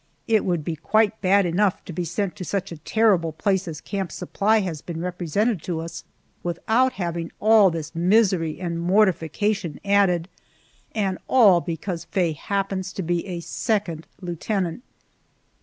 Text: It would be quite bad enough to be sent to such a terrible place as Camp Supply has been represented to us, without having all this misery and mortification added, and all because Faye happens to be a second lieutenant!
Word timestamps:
It 0.27 0.45
would 0.45 0.63
be 0.63 0.75
quite 0.75 1.21
bad 1.21 1.45
enough 1.45 1.85
to 1.85 1.93
be 1.93 2.05
sent 2.05 2.35
to 2.37 2.43
such 2.43 2.71
a 2.71 2.77
terrible 2.77 3.31
place 3.33 3.67
as 3.67 3.79
Camp 3.79 4.11
Supply 4.11 4.61
has 4.61 4.81
been 4.81 4.99
represented 4.99 5.61
to 5.61 5.79
us, 5.79 6.03
without 6.41 6.93
having 6.93 7.31
all 7.39 7.69
this 7.69 7.93
misery 7.93 8.59
and 8.59 8.79
mortification 8.81 9.79
added, 9.85 10.27
and 10.95 11.19
all 11.27 11.61
because 11.61 12.05
Faye 12.05 12.33
happens 12.33 12.91
to 12.93 13.03
be 13.03 13.27
a 13.27 13.41
second 13.41 14.07
lieutenant! 14.21 14.81